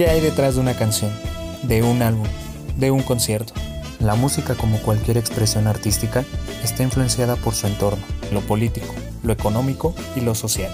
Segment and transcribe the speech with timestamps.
[0.00, 1.12] ¿Qué hay detrás de una canción,
[1.62, 2.26] de un álbum,
[2.78, 3.52] de un concierto?
[3.98, 6.24] La música, como cualquier expresión artística,
[6.64, 8.02] está influenciada por su entorno,
[8.32, 10.72] lo político, lo económico y lo social.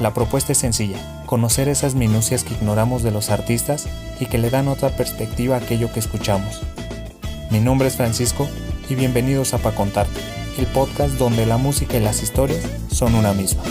[0.00, 0.96] La propuesta es sencilla,
[1.26, 3.86] conocer esas minucias que ignoramos de los artistas
[4.18, 6.62] y que le dan otra perspectiva a aquello que escuchamos.
[7.50, 8.48] Mi nombre es Francisco
[8.88, 10.22] y bienvenidos a Pa Contarte,
[10.56, 13.62] el podcast donde la música y las historias son una misma.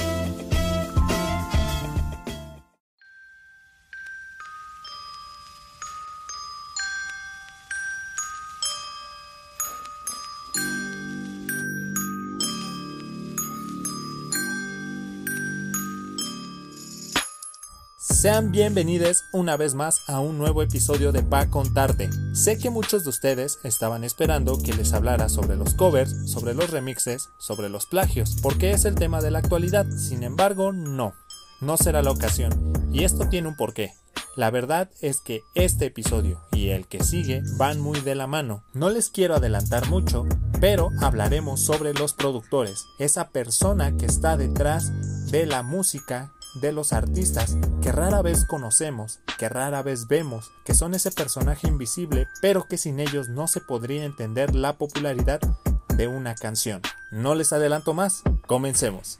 [18.24, 22.10] Sean bienvenidos una vez más a un nuevo episodio de Pa Contarte.
[22.32, 26.70] Sé que muchos de ustedes estaban esperando que les hablara sobre los covers, sobre los
[26.70, 29.86] remixes, sobre los plagios, porque es el tema de la actualidad.
[29.90, 31.14] Sin embargo, no,
[31.60, 32.54] no será la ocasión.
[32.94, 33.92] Y esto tiene un porqué.
[34.38, 38.64] La verdad es que este episodio y el que sigue van muy de la mano.
[38.72, 40.26] No les quiero adelantar mucho,
[40.62, 44.94] pero hablaremos sobre los productores, esa persona que está detrás
[45.30, 50.74] de la música de los artistas que rara vez conocemos, que rara vez vemos, que
[50.74, 55.42] son ese personaje invisible, pero que sin ellos no se podría entender la popularidad
[55.90, 56.82] de una canción.
[57.12, 59.20] No les adelanto más, comencemos.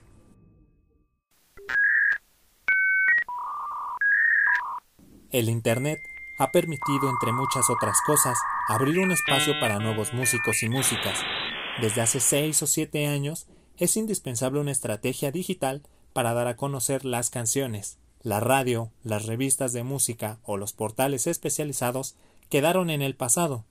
[5.32, 6.00] El Internet
[6.38, 11.20] ha permitido, entre muchas otras cosas, abrir un espacio para nuevos músicos y músicas.
[11.82, 15.82] Desde hace 6 o 7 años, es indispensable una estrategia digital
[16.14, 17.98] para dar a conocer las canciones.
[18.22, 22.16] La radio, las revistas de música o los portales especializados
[22.50, 23.66] quedaron en el pasado.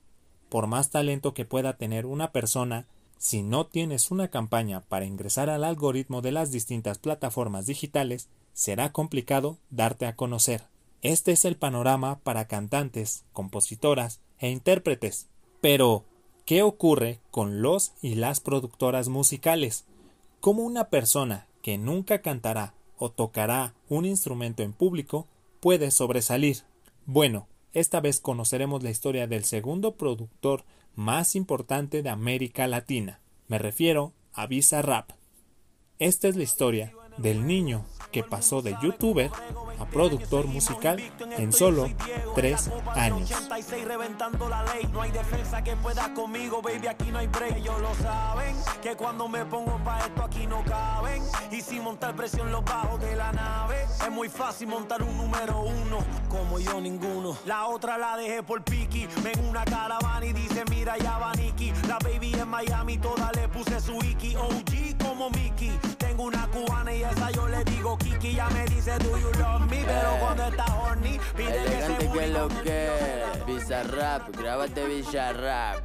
[0.49, 2.85] Por más talento que pueda tener una persona,
[3.17, 8.91] si no tienes una campaña para ingresar al algoritmo de las distintas plataformas digitales, será
[8.91, 10.65] complicado darte a conocer.
[11.01, 15.27] Este es el panorama para cantantes, compositoras e intérpretes.
[15.61, 16.03] Pero,
[16.45, 19.85] ¿qué ocurre con los y las productoras musicales?
[20.39, 25.27] ¿Cómo una persona que nunca cantará o tocará un instrumento en público
[25.59, 26.57] puede sobresalir.
[27.05, 33.21] Bueno, esta vez conoceremos la historia del segundo productor más importante de América Latina.
[33.47, 35.11] Me refiero a Visa Rap.
[35.99, 39.31] Esta es la historia del niño que pasó de youtuber
[39.79, 41.01] a productor musical
[41.37, 41.89] en solo
[42.35, 43.31] tres años.
[57.45, 58.63] la otra la dejé por
[59.49, 61.13] una caravana y dice, mira ya.
[61.87, 65.71] La baby en Miami, toda le puse su Iki, OG como Mickey.
[65.97, 69.63] Tengo una cubana y esa yo le digo Kiki, ya me dice, do you love
[69.69, 72.89] pero cuando está horny, pide Elegante que, lo que,
[73.47, 75.77] Visa Rap, grábate Villa Rap.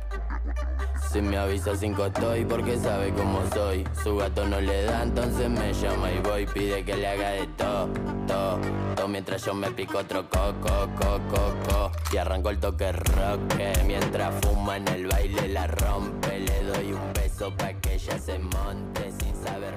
[1.10, 3.84] Si me avisa sin estoy porque sabe cómo soy.
[4.02, 6.46] Su gato no le da, entonces me llama y voy.
[6.46, 7.88] Pide que le haga de todo,
[8.26, 8.60] todo,
[8.94, 9.08] todo.
[9.08, 11.92] Mientras yo me pico otro coco, coco, coco.
[12.12, 13.40] Y arranco el toque rock.
[13.86, 16.40] Mientras fuma en el baile la rompe.
[16.40, 19.67] Le doy un beso pa' que ella se monte sin saber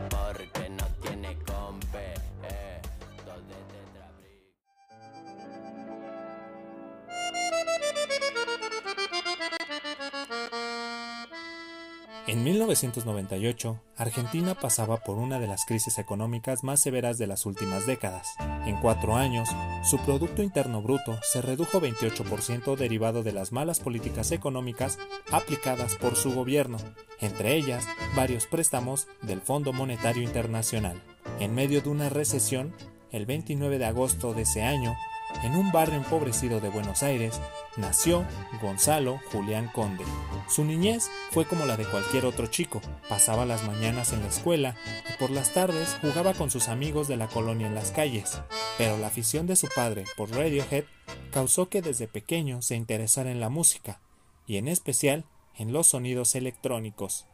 [12.31, 17.86] En 1998, Argentina pasaba por una de las crisis económicas más severas de las últimas
[17.86, 18.25] décadas.
[18.66, 19.50] En cuatro años,
[19.84, 24.97] su Producto Interno Bruto se redujo 28% derivado de las malas políticas económicas
[25.30, 26.78] aplicadas por su gobierno,
[27.19, 31.03] entre ellas varios préstamos del Fondo Monetario Internacional.
[31.42, 32.74] En medio de una recesión,
[33.12, 34.96] el 29 de agosto de ese año,
[35.44, 37.40] en un barrio empobrecido de Buenos Aires,
[37.78, 38.25] nació
[38.62, 40.06] Gonzalo Julián Conde.
[40.47, 42.81] Su niñez fue como la de cualquier otro chico.
[43.09, 44.75] Pasaba las mañanas en la escuela
[45.09, 48.41] y por las tardes jugaba con sus amigos de la colonia en las calles.
[48.78, 50.86] Pero la afición de su padre por Radiohead
[51.31, 54.01] causó que desde pequeño se interesara en la música,
[54.45, 55.25] y en especial
[55.57, 57.25] en los sonidos electrónicos.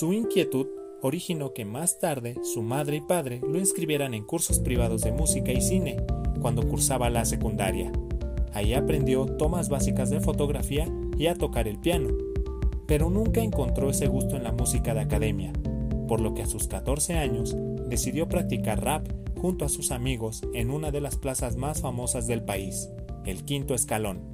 [0.00, 0.66] Su inquietud
[1.02, 5.52] originó que más tarde su madre y padre lo inscribieran en cursos privados de música
[5.52, 5.98] y cine
[6.40, 7.92] cuando cursaba la secundaria.
[8.54, 10.88] Ahí aprendió tomas básicas de fotografía
[11.18, 12.08] y a tocar el piano,
[12.86, 15.52] pero nunca encontró ese gusto en la música de academia,
[16.08, 17.54] por lo que a sus 14 años
[17.86, 19.06] decidió practicar rap
[19.38, 22.88] junto a sus amigos en una de las plazas más famosas del país,
[23.26, 24.29] el quinto escalón.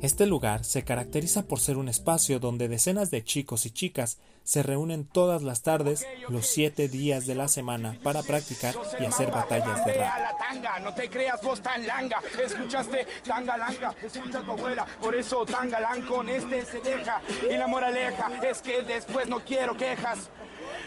[0.00, 4.62] Este lugar se caracteriza por ser un espacio donde decenas de chicos y chicas se
[4.62, 9.84] reúnen todas las tardes, los siete días de la semana, para practicar y hacer batallas
[9.84, 10.38] de rap.
[10.82, 16.28] No te creas vos tan langa, escuchaste tangalanga, escucha tu abuela, por eso tangalán con
[16.28, 17.20] este se deja.
[17.50, 20.30] Y la moraleja es que después no quiero quejas.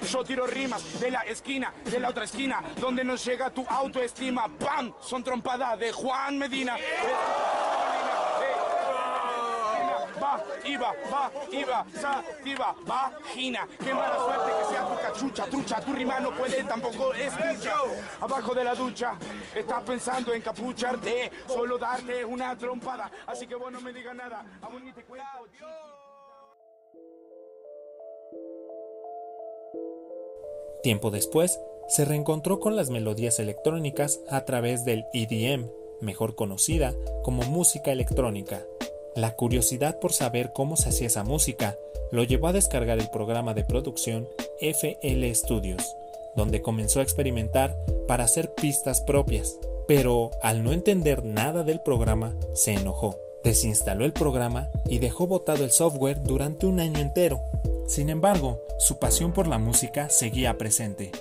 [0.10, 4.48] Yo tiro rimas de la esquina, de la otra esquina, donde nos llega tu autoestima.
[4.58, 4.94] ¡Pam!
[5.02, 6.78] Son trompadas de Juan Medina
[10.31, 13.68] va, iba, va, iba, sa, iba, vagina.
[13.83, 17.75] Qué mala suerte que sea tu cachucha, trucha, tu rima no puede tampoco escuchar.
[18.19, 19.18] Abajo de la ducha,
[19.56, 23.12] estás pensando en capucharte, solo darte una trompada.
[23.28, 25.28] Así que vos no me digas nada, aún ni te cuento.
[30.84, 35.69] Tiempo después, se reencontró con las melodías electrónicas a través del EDM,
[36.01, 36.94] mejor conocida
[37.24, 38.66] como música electrónica,
[39.16, 41.78] la curiosidad por saber cómo se hacía esa música
[42.12, 44.28] lo llevó a descargar el programa de producción
[44.60, 45.96] FL Studios,
[46.36, 47.78] donde comenzó a experimentar
[48.08, 49.58] para hacer pistas propias.
[49.88, 55.63] Pero al no entender nada del programa, se enojó, desinstaló el programa y dejó botado
[55.63, 57.42] el software durante un año entero.
[57.88, 61.12] Sin embargo, su pasión por la música seguía presente.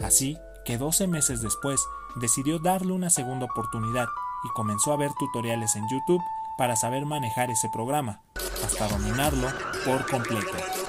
[0.00, 1.80] Así que 12 meses después
[2.20, 4.06] decidió darle una segunda oportunidad
[4.44, 6.22] y comenzó a ver tutoriales en YouTube
[6.58, 8.20] para saber manejar ese programa,
[8.64, 9.46] hasta dominarlo
[9.84, 10.87] por completo.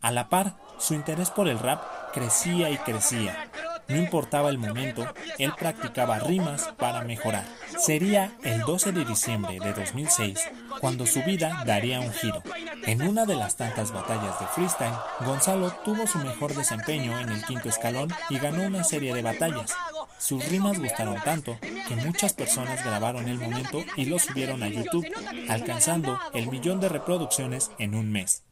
[0.00, 1.82] A la par, su interés por el rap
[2.12, 3.50] crecía y crecía.
[3.88, 5.06] No importaba el momento,
[5.38, 7.44] él practicaba rimas para mejorar.
[7.78, 10.38] Sería el 12 de diciembre de 2006
[10.80, 12.42] cuando su vida daría un giro.
[12.86, 17.44] En una de las tantas batallas de freestyle, Gonzalo tuvo su mejor desempeño en el
[17.44, 19.74] quinto escalón y ganó una serie de batallas.
[20.18, 25.06] Sus rimas gustaron tanto que muchas personas grabaron el momento y lo subieron a YouTube,
[25.48, 28.44] alcanzando el millón de reproducciones en un mes.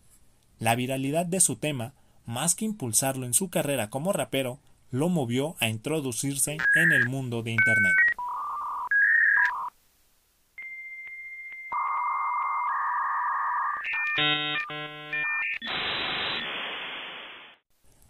[0.58, 1.94] La viralidad de su tema,
[2.26, 4.58] más que impulsarlo en su carrera como rapero,
[4.90, 7.94] lo movió a introducirse en el mundo de Internet.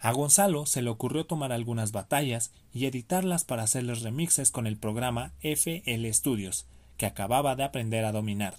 [0.01, 4.77] A Gonzalo se le ocurrió tomar algunas batallas y editarlas para hacerles remixes con el
[4.77, 6.67] programa FL Studios,
[6.97, 8.55] que acababa de aprender a dominar,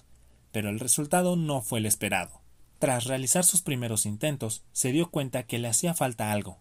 [0.51, 2.40] pero el resultado no fue el esperado.
[2.81, 6.57] Tras realizar sus primeros intentos, se dio cuenta que le hacía falta algo,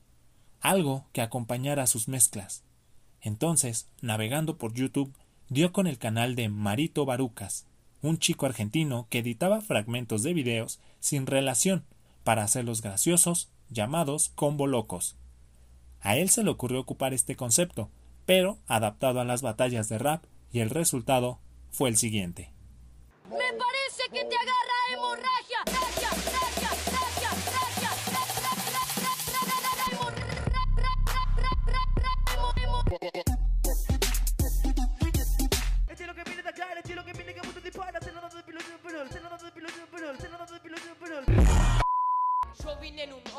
[0.61, 2.62] algo que acompañara sus mezclas.
[3.22, 5.14] Entonces, navegando por YouTube,
[5.49, 7.64] dio con el canal de Marito Barucas,
[8.02, 11.87] un chico argentino que editaba fragmentos de videos sin relación
[12.23, 15.16] para hacerlos graciosos, llamados combo locos.
[16.02, 17.88] A él se le ocurrió ocupar este concepto,
[18.26, 21.38] pero adaptado a las batallas de rap, y el resultado
[21.70, 22.52] fue el siguiente.
[23.31, 24.69] Me parece que te agarra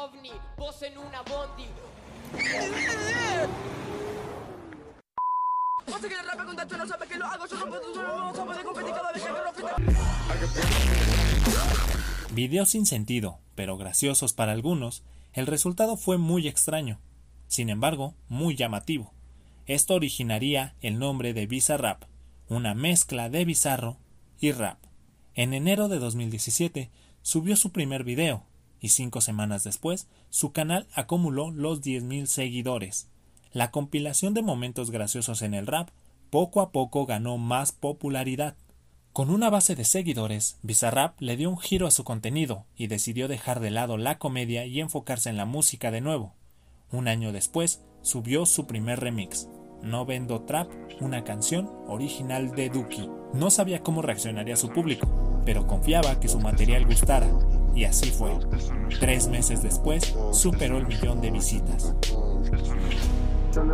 [0.02, 1.68] ovni, vos en una bondi.
[5.88, 8.46] Vos que rapa con tacho no sabe que lo hago, yo no puedo, yo no
[8.46, 9.40] puedo competir cada vez que me
[12.34, 15.04] Videos sin sentido, pero graciosos para algunos,
[15.34, 17.00] el resultado fue muy extraño,
[17.48, 19.14] sin embargo, muy llamativo.
[19.68, 22.06] Esto originaría el nombre de Bizarrap,
[22.48, 23.98] una mezcla de bizarro
[24.40, 24.80] y rap.
[25.36, 26.90] En enero de 2017
[27.22, 28.46] subió su primer video,
[28.82, 33.08] y cinco semanas después su canal acumuló los 10.000 seguidores.
[33.54, 35.90] La compilación de momentos graciosos en el rap
[36.30, 38.56] poco a poco ganó más popularidad.
[39.14, 43.28] Con una base de seguidores, Bizarrap le dio un giro a su contenido y decidió
[43.28, 46.34] dejar de lado la comedia y enfocarse en la música de nuevo.
[46.92, 49.50] Un año después, subió su primer remix,
[49.82, 50.72] No Vendo Trap,
[51.02, 53.10] una canción original de Duki.
[53.34, 57.30] No sabía cómo reaccionaría su público, pero confiaba que su material gustara,
[57.74, 58.32] y así fue.
[59.00, 61.94] Tres meses después, superó el millón de visitas.
[63.52, 63.74] Yo no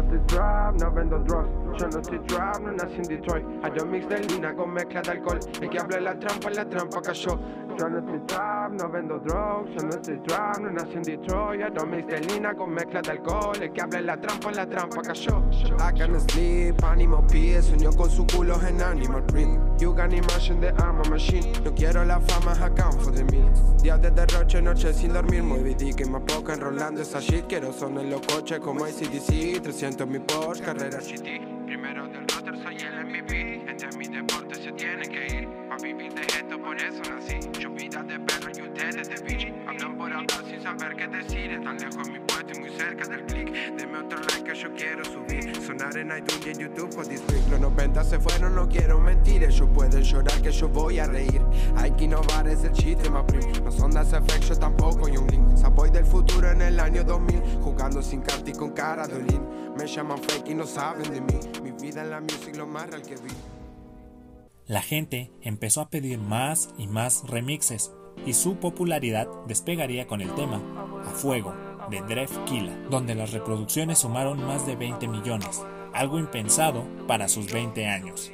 [1.99, 3.45] estoy trap, no nací en Detroit.
[3.61, 5.39] Hay dos mix de lina con mezcla de alcohol.
[5.61, 7.39] El que habla la trampa, en la trampa cayó.
[7.77, 9.69] Yo no estoy trap, no vendo drugs.
[9.75, 11.61] Yo no estoy trap, no nací en Detroit.
[11.61, 13.55] Hay dos mix de lina con mezcla de alcohol.
[13.61, 15.43] El que habla la trampa, en la trampa cayó.
[15.77, 17.61] I can't sleep, animal pie.
[17.61, 19.59] Soñó con su culo en animal print.
[19.79, 21.51] You can imagine the armor machine.
[21.63, 23.36] No quiero la fama, account for the.
[23.81, 25.43] Días de derroche, noche sin dormir.
[25.43, 27.45] Muy que más poca enrolando esa shit.
[27.47, 29.61] Quiero son en los coches como ACDC.
[29.61, 31.39] 300 mi Porsche, carrera city.
[31.65, 33.69] Primero del roster soy el MVP.
[33.69, 35.49] Entre mi deporte se tiene que ir.
[35.71, 37.39] A vivir de esto, por eso nací.
[37.77, 39.53] Vida de perro y ustedes de bitch.
[39.67, 41.51] Hablan por hablar sin saber qué decir.
[41.51, 43.75] Están lejos mi puesto y muy cerca del click.
[43.75, 45.55] Deme otro like que yo quiero subir.
[45.61, 47.49] Sonar en iTunes y en YouTube con District.
[47.49, 49.43] Los 90 se fueron, no quiero mentir.
[49.43, 51.41] Ellos pueden llorar que yo voy a reír.
[51.75, 53.25] Hay que innovar, es el chiste más.
[53.63, 55.57] No son das effects, yo tampoco y un link.
[55.57, 57.41] Saboy del futuro en el año 2000.
[57.61, 59.41] Jugando sin carta y con cara de olín.
[59.77, 61.39] Me llaman fake y no saben de mí.
[61.63, 63.31] Mi vida en la music lo más real que vi.
[64.65, 67.93] La gente empezó a pedir más y más remixes
[68.25, 70.61] y su popularidad despegaría con el tema
[71.05, 75.63] A Fuego de Dref Killa, donde las reproducciones sumaron más de 20 millones,
[75.93, 78.31] algo impensado para sus 20 años.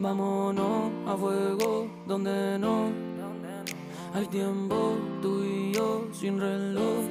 [0.00, 2.86] Vámonos a fuego donde no
[4.14, 7.04] hay tiempo, tú y yo sin reloj.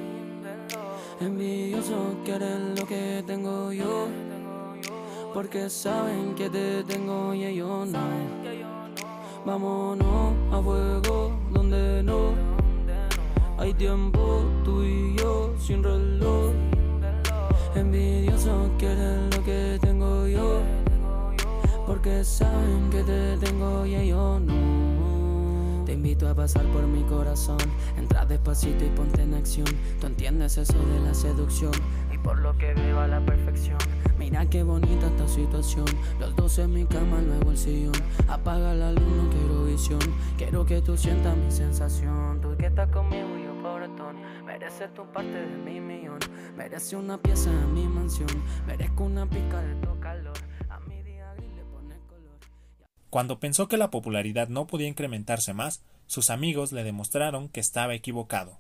[1.20, 4.08] Envidiosos quieren lo que tengo yo,
[5.34, 8.00] porque saben que te tengo y ellos no.
[9.46, 12.57] Vámonos a fuego donde no
[13.58, 16.52] hay tiempo, tú y yo sin reloj.
[17.76, 20.62] Envidiosos quieren lo que tengo yo,
[21.86, 25.84] porque saben que te tengo y ellos no.
[25.86, 27.58] Te invito a pasar por mi corazón,
[27.98, 29.68] entra despacito y ponte en acción.
[30.02, 31.72] Tú entiendes eso de la seducción
[32.14, 33.78] y por lo que veo la perfección.
[34.18, 35.86] Mira qué bonita esta situación.
[36.20, 37.94] Los dos en mi cama, luego el sillón.
[38.28, 40.00] Apaga la luz, no quiero visión.
[40.38, 42.42] Quiero que tú sientas mi sensación.
[42.42, 43.28] Tú que estás conmigo,
[53.10, 57.96] Cuando pensó que la popularidad no podía incrementarse más, sus amigos le demostraron que estaba
[57.96, 58.60] equivocado.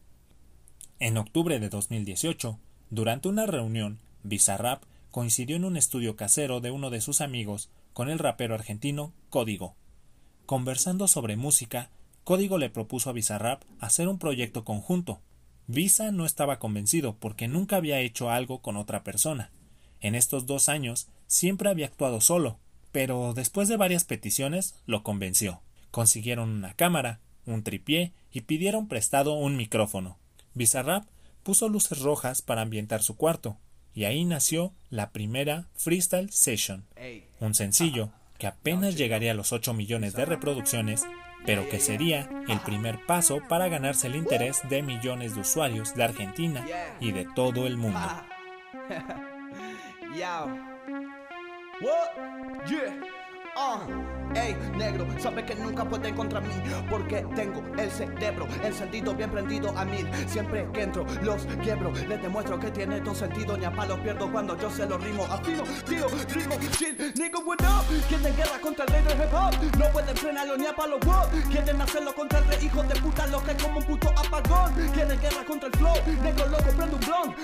[0.99, 2.57] En octubre de 2018,
[2.89, 8.09] durante una reunión, Bizarrap coincidió en un estudio casero de uno de sus amigos con
[8.09, 9.75] el rapero argentino Código.
[10.45, 11.89] Conversando sobre música,
[12.23, 15.19] Código le propuso a Bizarrap hacer un proyecto conjunto.
[15.67, 19.51] Visa no estaba convencido porque nunca había hecho algo con otra persona.
[19.99, 22.57] En estos dos años siempre había actuado solo,
[22.91, 25.61] pero después de varias peticiones lo convenció.
[25.91, 30.17] Consiguieron una cámara, un tripié y pidieron prestado un micrófono.
[30.53, 31.05] Bizarrap
[31.43, 33.57] puso luces rojas para ambientar su cuarto,
[33.93, 36.85] y ahí nació la primera Freestyle Session,
[37.39, 41.03] un sencillo que apenas llegaría a los 8 millones de reproducciones,
[41.47, 46.03] pero que sería el primer paso para ganarse el interés de millones de usuarios de
[46.03, 46.65] Argentina
[46.99, 48.05] y de todo el mundo.
[54.37, 56.49] Ey, negro, sabes que nunca pueden contra mí
[56.89, 61.91] Porque tengo el cerebro encendido, bien prendido a mil Siempre que entro, los quiebro.
[62.07, 65.25] Les demuestro que tiene todo sentido Ni a palos pierdo cuando yo se lo rimo.
[65.25, 69.79] Afino, tío, rimo, chill, nigga, what up Quieren guerra contra el rey del hip hop
[69.79, 73.25] No pueden frenarlo ni a palos, what Quieren hacerlo contra el rey, hijo de puta
[73.27, 74.73] Lo que como un puto apagón.
[74.93, 77.35] Quieren guerra contra el flow Negro loco, prendo un blon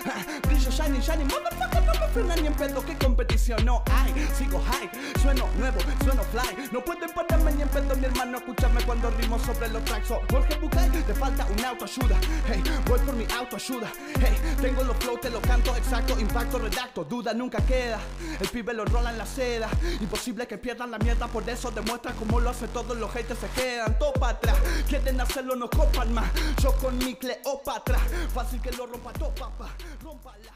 [0.48, 3.66] Brillo, shiny, shiny, motherfucker No me frenan ni en pedo, que competición.
[3.66, 8.38] No hay Sigo high, sueno nuevo sueno fly pueden pararme ni en pedo mi hermano
[8.38, 12.18] Escúchame cuando rimo sobre los tracks Jorge Bucay, te falta una autoayuda.
[12.48, 13.92] Hey, voy por mi autoayuda.
[14.20, 18.00] Hey, tengo los flow, te lo canto exacto Impacto, redacto, duda nunca queda
[18.40, 19.70] El pibe lo rola en la seda.
[20.00, 23.48] Imposible que pierdan la mierda Por eso demuestra cómo lo hace todos los haters se
[23.50, 23.98] quedan.
[23.98, 26.30] Todo para atrás Quieren hacerlo, no copan más.
[26.62, 28.00] Yo con mi Cleopatra
[28.34, 29.70] Fácil que lo rompa todo, papá.
[30.02, 30.54] Rómpala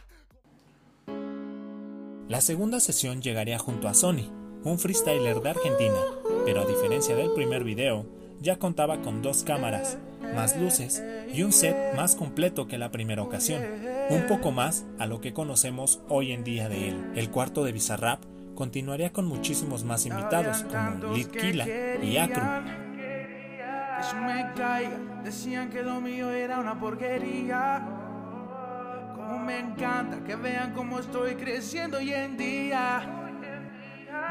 [2.27, 4.29] La segunda sesión llegaría junto a Sony,
[4.67, 5.95] un freestyler de Argentina,
[6.45, 8.05] pero a diferencia del primer video,
[8.41, 9.97] ya contaba con dos cámaras,
[10.35, 11.01] más luces
[11.33, 13.61] y un set más completo que la primera ocasión,
[14.09, 17.11] un poco más a lo que conocemos hoy en día de él.
[17.15, 18.21] El cuarto de Bizarrap
[18.55, 21.65] continuaría con muchísimos más invitados como Lid Kila
[22.03, 22.43] y Acru.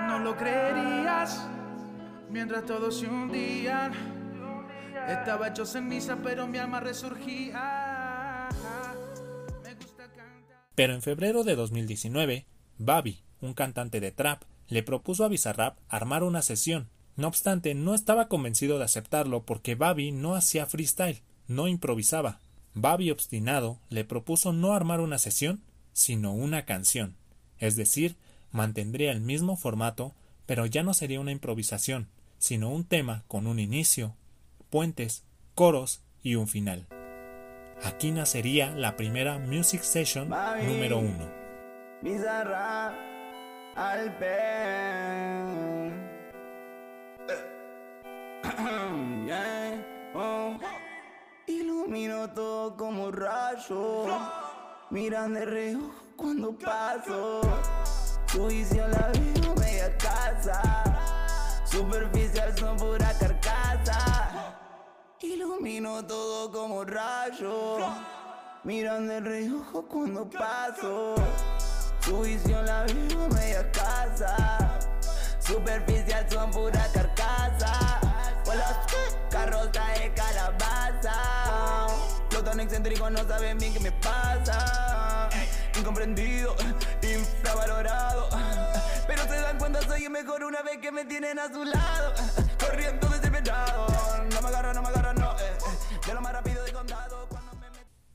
[0.06, 1.48] No lo creerías
[2.30, 3.92] mientras todos se hundían.
[5.08, 5.52] Estaba
[6.22, 8.48] pero mi alma resurgía.
[9.62, 10.68] Me gusta cantar.
[10.74, 12.46] Pero en febrero de 2019,
[12.78, 16.88] Babi, un cantante de trap, le propuso a Bizarrap armar una sesión.
[17.16, 22.40] No obstante, no estaba convencido de aceptarlo porque Babi no hacía freestyle, no improvisaba.
[22.74, 27.16] Babi obstinado le propuso no armar una sesión, sino una canción.
[27.58, 28.16] Es decir,
[28.56, 32.08] mantendría el mismo formato, pero ya no sería una improvisación,
[32.38, 34.16] sino un tema con un inicio,
[34.70, 36.88] puentes, coros y un final.
[37.84, 41.30] Aquí nacería la primera Music Session número uno.
[42.02, 42.92] Bizarra
[43.76, 44.10] al
[50.14, 50.58] oh.
[51.46, 54.06] Ilumino todo como rayo.
[54.90, 57.42] Miran de reojo cuando paso.
[58.44, 60.60] Visión la veo media casa.
[61.64, 64.54] Superficial son pura carcasa.
[65.20, 67.78] Ilumino todo como rayo.
[68.62, 71.14] Miran de reojo cuando paso.
[72.04, 74.78] Tu visión la veo media casa.
[75.40, 78.00] Superficial son pura carcasa.
[78.44, 78.76] Con los
[79.30, 81.86] carros trae calabaza.
[82.30, 85.30] Los tan excéntricos no saben bien qué me pasa.
[85.78, 86.56] Incomprendido,
[94.32, 95.32] No me no me no.
[95.38, 96.14] Eh, eh.
[96.14, 97.28] Lo más rápido de condado.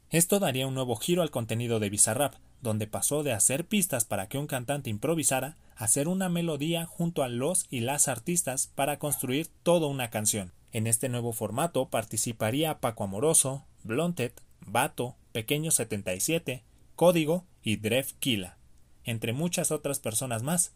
[0.09, 4.27] Esto daría un nuevo giro al contenido de Bizarrap, donde pasó de hacer pistas para
[4.27, 9.00] que un cantante improvisara a hacer una melodía junto a los y las artistas para
[9.00, 10.51] construir toda una canción.
[10.73, 14.33] En este nuevo formato participaría Paco Amoroso, Blonted,
[14.65, 16.63] Bato, Pequeño 77,
[16.95, 18.57] Código y Dref Kila,
[19.05, 20.74] entre muchas otras personas más.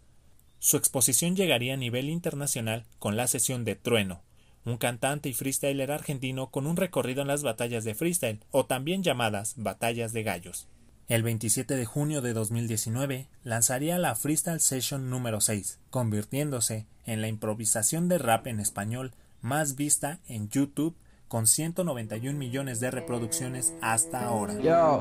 [0.60, 4.22] Su exposición llegaría a nivel internacional con la sesión de Trueno,
[4.66, 9.04] un cantante y freestyler argentino con un recorrido en las batallas de freestyle, o también
[9.04, 10.68] llamadas batallas de gallos.
[11.08, 17.28] El 27 de junio de 2019 lanzaría la Freestyle Session número 6, convirtiéndose en la
[17.28, 20.96] improvisación de rap en español más vista en YouTube
[21.28, 24.60] con 191 millones de reproducciones hasta ahora.
[24.60, 25.00] Yo,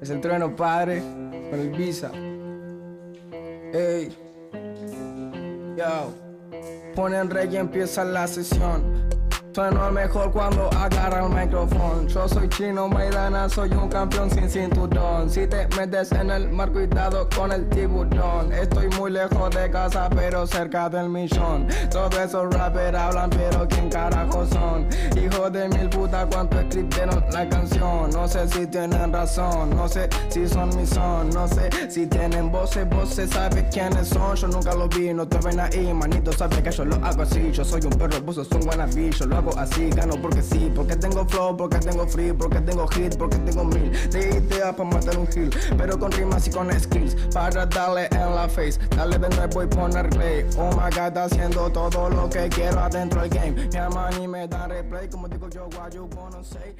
[0.00, 1.00] es el trueno padre
[1.52, 2.10] el visa.
[3.72, 4.08] Ey,
[5.76, 6.12] yo,
[6.94, 9.07] ponen rey y empieza la sesión.
[9.54, 12.06] Sueno mejor cuando agarra el micrófono.
[12.06, 15.30] Yo soy chino, Maidana, soy un campeón sin cinturón.
[15.30, 18.52] Si te metes en el mar, cuidado con el tiburón.
[18.52, 21.66] Estoy muy lejos de casa, pero cerca del millón.
[21.90, 24.86] Todos esos rappers hablan, pero ¿quién carajo son?
[25.16, 28.10] Hijo de mil putas, cuánto escribieron la canción.
[28.10, 31.30] No sé si tienen razón, no sé si son mi son.
[31.30, 34.36] No sé si tienen voces, voces, sabes quiénes son.
[34.36, 37.50] Yo nunca lo vi, no te ven ahí, manito, sabes que yo lo hago así.
[37.50, 38.68] Yo soy un perro, vos sos un
[39.38, 43.36] hago así, gano porque sí, porque tengo flow, porque tengo free, porque tengo hit, porque
[43.38, 47.66] tengo mil de ideas para matar un hill, pero con rimas y con skills, para
[47.66, 50.44] darle en la face, dale de nuevo y poner play.
[50.58, 53.52] Oh my god, haciendo todo lo que quiero adentro del game.
[53.52, 56.74] Mi y me da replay, como digo yo, what you wanna say.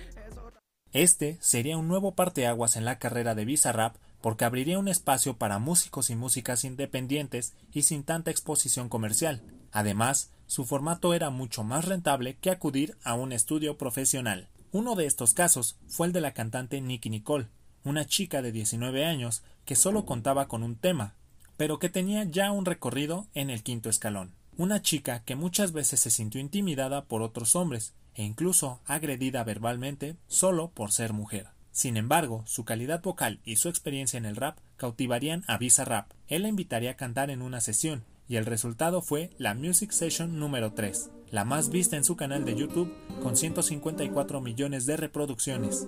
[0.92, 5.58] Este sería un nuevo parteaguas en la carrera de Bizarrap porque abriría un espacio para
[5.58, 9.42] músicos y músicas independientes y sin tanta exposición comercial.
[9.70, 14.48] Además, su formato era mucho más rentable que acudir a un estudio profesional.
[14.72, 17.48] Uno de estos casos fue el de la cantante Nicky Nicole,
[17.84, 21.14] una chica de 19 años que solo contaba con un tema,
[21.58, 24.32] pero que tenía ya un recorrido en el quinto escalón.
[24.56, 30.16] Una chica que muchas veces se sintió intimidada por otros hombres e incluso agredida verbalmente
[30.28, 31.48] solo por ser mujer.
[31.72, 36.10] Sin embargo, su calidad vocal y su experiencia en el rap cautivarían a Visa Rap.
[36.26, 40.38] Él la invitaría a cantar en una sesión y el resultado fue la Music Session
[40.38, 45.86] número 3, la más vista en su canal de YouTube con 154 millones de reproducciones.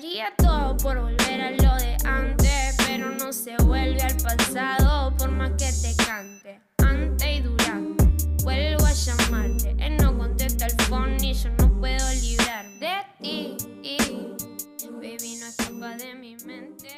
[0.00, 5.28] Daría todo por volver a lo de antes, pero no se vuelve al pasado por
[5.32, 6.60] más que te cante.
[6.76, 8.04] Antes y durante,
[8.44, 9.74] vuelvo a llamarte.
[9.76, 13.56] Él no contesta el phone y yo no puedo librar de ti.
[14.88, 16.90] Baby, no escapa de mi mente.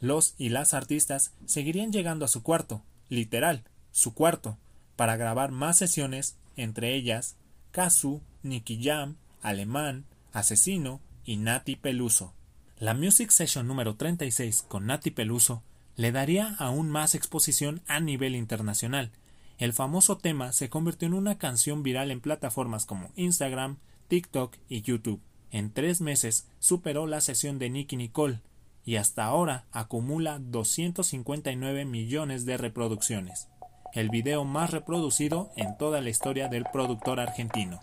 [0.00, 4.58] los y las artistas seguirían llegando a su cuarto, literal, su cuarto,
[4.96, 7.36] para grabar más sesiones, entre ellas
[7.70, 12.32] Kazu, Nicky Jam, Alemán, Asesino y Nati Peluso.
[12.78, 15.62] La Music Session número 36 con Nati Peluso
[15.94, 19.10] le daría aún más exposición a nivel internacional.
[19.58, 23.76] El famoso tema se convirtió en una canción viral en plataformas como Instagram,
[24.08, 25.20] TikTok y YouTube.
[25.50, 28.40] En tres meses superó la sesión de Nicky Nicole
[28.86, 33.48] y hasta ahora acumula 259 millones de reproducciones,
[33.92, 37.82] el video más reproducido en toda la historia del productor argentino.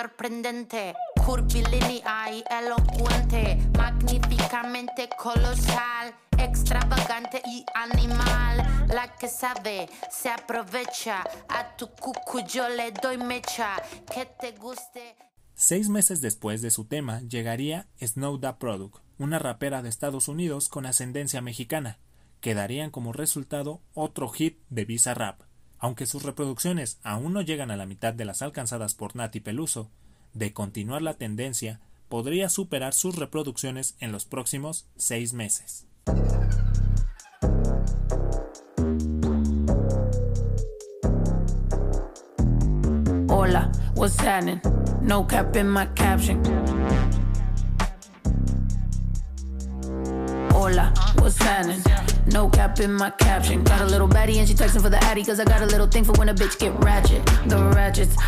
[0.00, 0.94] Sorprendente,
[1.26, 8.86] curvilínea y elocuente, magníficamente colosal, extravagante y animal.
[8.94, 13.74] La que sabe se aprovecha, a tu cucu yo le doy mecha,
[14.14, 15.16] que te guste.
[15.54, 20.68] Seis meses después de su tema llegaría Snow Da Product, una rapera de Estados Unidos
[20.68, 21.98] con ascendencia mexicana,
[22.40, 25.47] que darían como resultado otro hit de Visa Rap.
[25.78, 29.90] Aunque sus reproducciones aún no llegan a la mitad de las alcanzadas por Nati Peluso,
[30.34, 35.86] de continuar la tendencia, podría superar sus reproducciones en los próximos seis meses.
[43.28, 43.70] Hola?
[45.02, 46.42] No caption.
[50.68, 51.82] Hola, what's happening?
[52.26, 53.64] No cap in my caption.
[53.64, 55.86] Got a little baddie and she texting for the addy cause I got a little
[55.86, 57.24] thing for when a bitch get ratchet.
[57.46, 57.56] The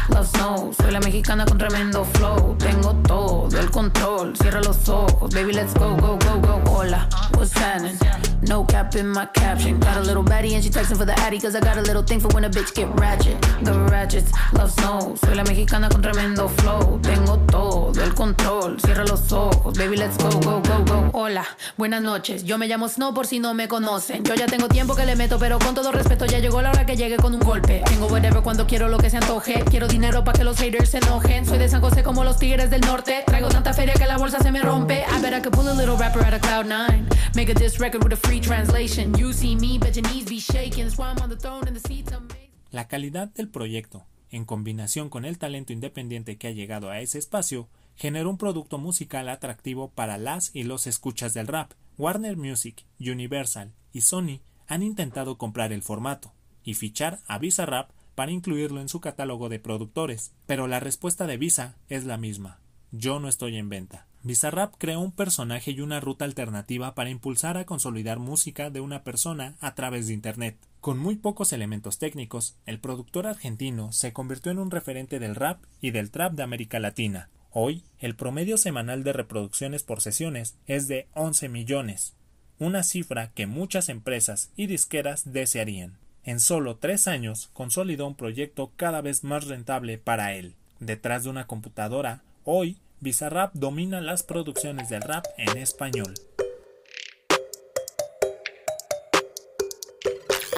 [0.09, 0.75] love.
[0.77, 2.57] Soy la mexicana con tremendo flow.
[2.59, 4.37] Tengo todo el control.
[4.37, 5.33] Cierra los ojos.
[5.35, 6.61] Baby, let's go, go, go, go.
[6.71, 7.97] Hola, what's happening?
[8.43, 9.79] No cap in my caption.
[9.81, 12.03] Got a little baddie and she texting for the addy cause I got a little
[12.03, 13.37] thing for when a bitch get ratchet.
[13.63, 15.15] The ratchets love snow.
[15.23, 16.99] Soy la mexicana con tremendo flow.
[17.03, 18.81] Tengo todo el control.
[18.81, 19.77] Cierra los ojos.
[19.77, 21.11] Baby, let's go, go, go, go.
[21.13, 21.45] Hola,
[21.77, 22.45] buenas noches.
[22.45, 24.25] Yo me llamo Snow por si no me conocen.
[24.25, 26.87] Yo ya tengo tiempo que le meto, pero con todo respeto ya llegó la hora
[26.87, 27.83] que llegue con un golpe.
[27.87, 29.50] Tengo whatever cuando quiero lo que se antoje.
[29.69, 31.45] Quiero dinero para que los haters se enojen.
[31.45, 33.25] Soy de San José como los tigres del norte.
[33.27, 35.03] Traigo tanta feria que la bolsa se me rompe.
[35.03, 37.09] I bet I could pull a little rapper out of cloud nine.
[37.35, 39.13] Make a diss record with a free translation.
[39.19, 40.85] You see me, bet your knees be shaking.
[40.85, 42.29] That's why I'm on the throne and the seats I'm
[42.71, 47.19] La calidad del proyecto, en combinación con el talento independiente que ha llegado a ese
[47.19, 51.73] espacio, generó un producto musical atractivo para las y los escuchas del rap.
[51.99, 56.33] Warner Music, Universal y Sony han intentado comprar el formato
[56.63, 61.27] y fichar a Visa Rap para incluirlo en su catálogo de productores, pero la respuesta
[61.27, 62.61] de Visa es la misma.
[62.93, 64.09] Yo no estoy en venta.
[64.23, 69.05] Bizarrap creó un personaje y una ruta alternativa para impulsar a consolidar música de una
[69.05, 70.59] persona a través de Internet.
[70.83, 75.65] Con muy pocos elementos técnicos, el productor argentino se convirtió en un referente del rap
[75.81, 77.31] y del trap de América Latina.
[77.53, 82.17] Hoy, el promedio semanal de reproducciones por sesiones es de 11 millones,
[82.59, 85.97] una cifra que muchas empresas y disqueras desearían.
[86.23, 90.55] En solo tres años consolidó un proyecto cada vez más rentable para él.
[90.79, 96.13] Detrás de una computadora, hoy Bizarrap domina las producciones del rap en español.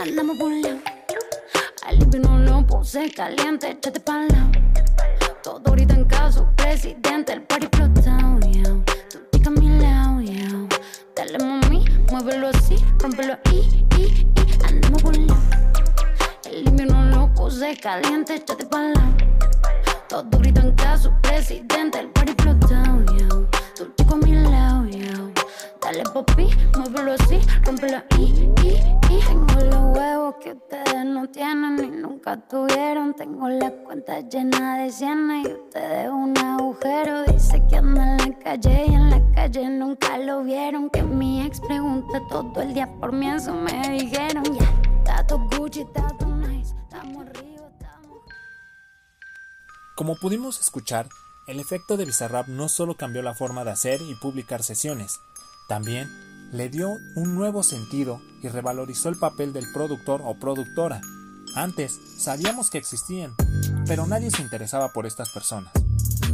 [0.01, 0.51] Andamos por
[2.19, 4.27] no lo puse caliente, échate pa'l.
[5.45, 8.41] Todo ahorita en caso, presidente, el party explotado.
[9.09, 10.21] Tú chica mi lado.
[11.15, 14.42] Dale mami, muévelo así, rompelo ahí, y, y.
[17.53, 19.13] puse caliente, échate pa'l lado.
[20.09, 23.29] Todo ahorita en caso, presidente, el party explotado, yeah.
[23.77, 25.31] Tú chico a mi lado, yeah.
[25.83, 28.51] Dale papi, muévelo así, rompelo ahí,
[31.33, 33.15] tienen ni nunca tuvieron.
[33.15, 37.25] Tengo la cuenta llena de cienes y ustedes un agujero.
[37.25, 40.91] Dice que anda en la calle y en la calle nunca lo vieron.
[40.91, 44.45] Que mi ex pregunta todo el día por mí, eso me dijeron.
[44.45, 48.19] Ya, tato Gucci, tato nice, estamos arriba, estamos.
[49.97, 51.09] Como pudimos escuchar,
[51.49, 55.19] el efecto de Bizarrap no solo cambió la forma de hacer y publicar sesiones,
[55.69, 56.09] también
[56.53, 61.01] le dio un nuevo sentido y revalorizó el papel del productor o productora.
[61.55, 63.35] Antes sabíamos que existían,
[63.87, 65.73] pero nadie se interesaba por estas personas.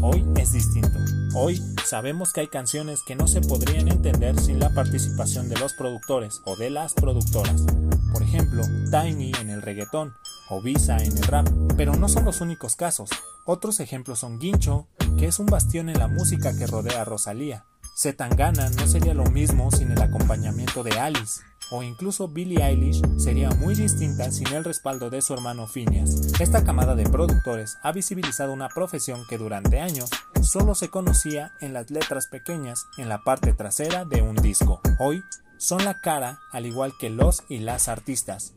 [0.00, 0.96] Hoy es distinto.
[1.34, 5.72] Hoy sabemos que hay canciones que no se podrían entender sin la participación de los
[5.74, 7.64] productores o de las productoras.
[8.12, 10.14] Por ejemplo, Tiny en el reggaetón
[10.50, 13.10] o Visa en el rap, pero no son los únicos casos.
[13.44, 14.86] Otros ejemplos son Guincho,
[15.18, 17.64] que es un bastión en la música que rodea a Rosalía,
[17.98, 23.50] Zetangana no sería lo mismo sin el acompañamiento de Alice, o incluso Billie Eilish sería
[23.50, 26.32] muy distinta sin el respaldo de su hermano Phineas.
[26.40, 30.10] Esta camada de productores ha visibilizado una profesión que durante años
[30.42, 34.80] solo se conocía en las letras pequeñas en la parte trasera de un disco.
[34.98, 35.22] Hoy
[35.58, 38.54] son la cara al igual que los y las artistas.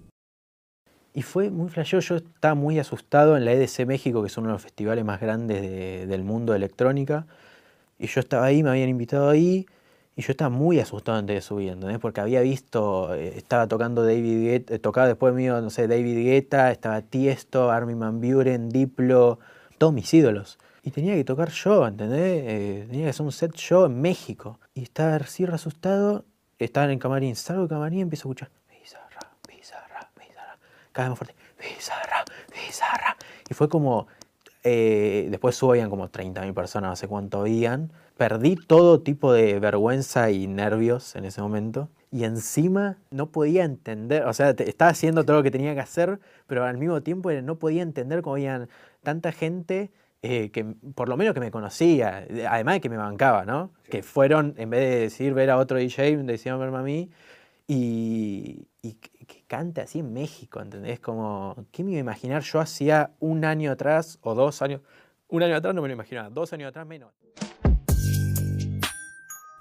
[1.14, 4.48] Y fue muy flasheado, yo estaba muy asustado en la EDC México, que es uno
[4.48, 7.28] de los festivales más grandes del mundo de electrónica.
[8.00, 9.66] Y yo estaba ahí, me habían invitado ahí,
[10.16, 12.00] y yo estaba muy asustado antes de subir, ¿entendés?
[12.00, 16.26] Porque había visto, eh, estaba tocando David Guetta, eh, tocaba después mío, no sé, David
[16.26, 19.40] Guetta, estaba Tiesto, Armin Van Buren, Diplo,
[19.78, 20.60] todos mis ídolos.
[20.84, 22.44] Y tenía que tocar yo, ¿entendés?
[22.46, 24.60] Eh, tenía que hacer un set yo en México.
[24.74, 26.26] Y estaba así asustado,
[26.60, 30.58] estaba en el camarín, salgo del camarín y empiezo a escuchar, bizarra, bizarra, bizarra,
[30.92, 33.18] cada vez más fuerte, bizarra, bizarra.
[33.50, 34.08] Y fue como,
[34.64, 37.92] eh, después subían como 30.000 personas, no sé cuánto habían.
[38.22, 41.90] Perdí todo tipo de vergüenza y nervios en ese momento.
[42.12, 46.20] Y encima no podía entender, o sea, estaba haciendo todo lo que tenía que hacer,
[46.46, 48.68] pero al mismo tiempo no podía entender cómo había
[49.02, 49.90] tanta gente
[50.22, 53.72] eh, que por lo menos que me conocía, además de que me bancaba, ¿no?
[53.90, 57.10] Que fueron, en vez de decir ver a otro DJ, decían verme a mí.
[57.68, 58.98] Y, y
[59.48, 61.00] cante así en México, ¿entendés?
[61.00, 64.82] Como, ¿qué me iba a imaginar yo hacía un año atrás o dos años?
[65.28, 67.12] Un año atrás no me lo imaginaba, dos años atrás menos.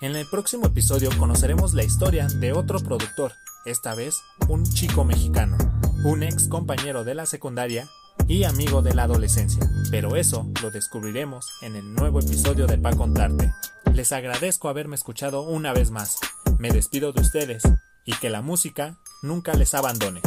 [0.02, 3.32] En el próximo episodio conoceremos la historia de otro productor,
[3.66, 5.58] esta vez un chico mexicano,
[6.06, 7.86] un ex compañero de la secundaria
[8.26, 9.60] y amigo de la adolescencia.
[9.90, 13.52] Pero eso lo descubriremos en el nuevo episodio de Pa Contarte.
[13.92, 16.18] Les agradezco haberme escuchado una vez más.
[16.58, 17.62] Me despido de ustedes
[18.06, 20.22] y que la música nunca les abandone.